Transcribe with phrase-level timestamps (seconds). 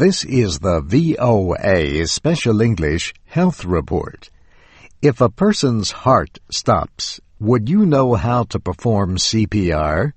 [0.00, 4.30] This is the VOA Special English Health Report.
[5.02, 10.14] If a person's heart stops, would you know how to perform CPR?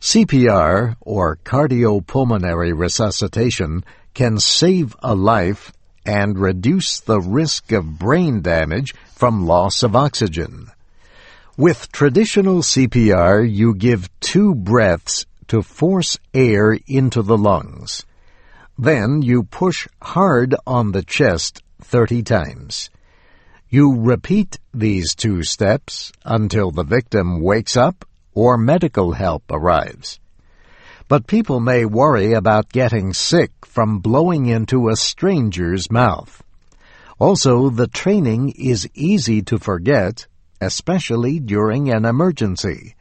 [0.00, 5.74] CPR, or cardiopulmonary resuscitation, can save a life
[6.06, 10.70] and reduce the risk of brain damage from loss of oxygen.
[11.58, 18.06] With traditional CPR, you give two breaths to force air into the lungs.
[18.78, 22.90] Then you push hard on the chest 30 times.
[23.68, 28.04] You repeat these two steps until the victim wakes up
[28.34, 30.20] or medical help arrives.
[31.08, 36.40] But people may worry about getting sick from blowing into a stranger's mouth.
[37.18, 40.28] Also, the training is easy to forget,
[40.60, 42.94] especially during an emergency.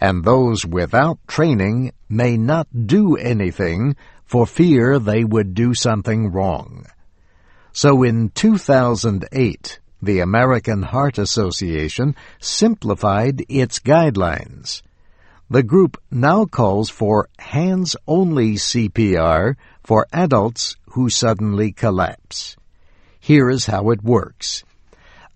[0.00, 3.96] And those without training may not do anything
[4.28, 6.86] for fear they would do something wrong.
[7.72, 14.82] So in 2008, the American Heart Association simplified its guidelines.
[15.50, 22.54] The group now calls for hands-only CPR for adults who suddenly collapse.
[23.18, 24.62] Here is how it works.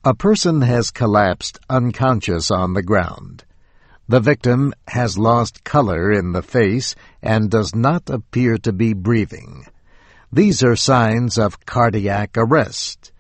[0.05, 3.45] A person has collapsed unconscious on the ground.
[4.09, 9.67] The victim has lost color in the face and does not appear to be breathing.
[10.33, 13.13] These are signs of cardiac arrest.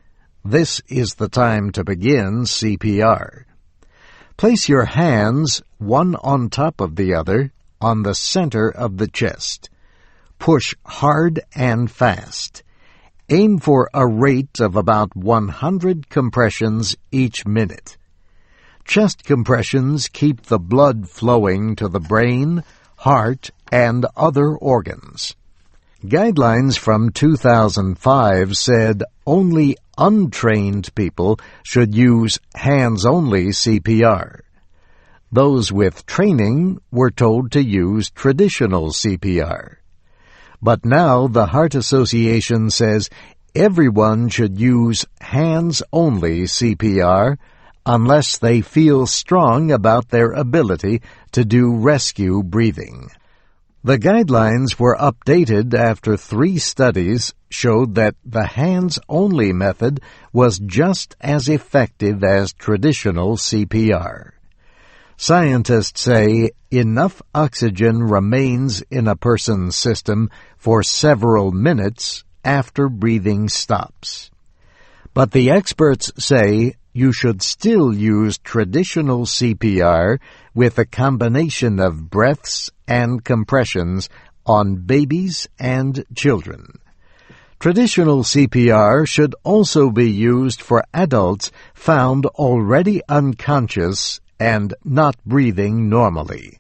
[0.44, 3.44] This is the time to begin CPR.
[4.36, 9.70] Place your hands, one on top of the other, on the center of the chest.
[10.38, 12.64] Push hard and fast.
[13.28, 17.96] Aim for a rate of about 100 compressions each minute.
[18.92, 22.62] Chest compressions keep the blood flowing to the brain,
[22.96, 25.34] heart, and other organs.
[26.04, 34.40] Guidelines from 2005 said only untrained people should use hands-only CPR.
[35.32, 39.76] Those with training were told to use traditional CPR.
[40.60, 43.08] But now the Heart Association says
[43.54, 47.38] everyone should use hands-only CPR
[47.84, 53.10] unless they feel strong about their ability to do rescue breathing.
[53.84, 60.00] The guidelines were updated after three studies showed that the hands-only method
[60.32, 64.30] was just as effective as traditional CPR.
[65.16, 74.30] Scientists say enough oxygen remains in a person's system for several minutes after breathing stops.
[75.12, 80.18] But the experts say you should still use traditional CPR
[80.54, 84.08] with a combination of breaths and compressions
[84.44, 86.78] on babies and children.
[87.58, 96.58] Traditional CPR should also be used for adults found already unconscious and not breathing normally.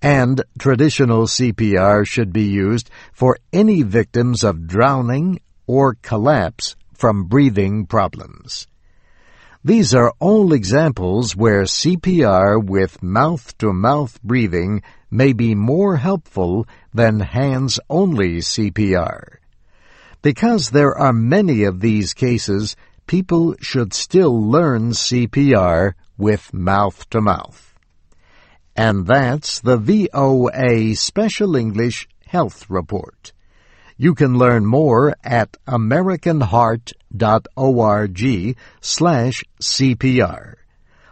[0.00, 7.84] And traditional CPR should be used for any victims of drowning or collapse from breathing
[7.84, 8.66] problems.
[9.66, 18.36] These are all examples where CPR with mouth-to-mouth breathing may be more helpful than hands-only
[18.42, 19.38] CPR.
[20.22, 22.76] Because there are many of these cases,
[23.08, 27.74] people should still learn CPR with mouth-to-mouth.
[28.76, 33.32] And that's the VOA Special English Health Report.
[33.98, 40.54] You can learn more at americanheart.org slash CPR.